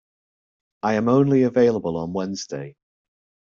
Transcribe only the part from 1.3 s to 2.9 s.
available on Wednesday.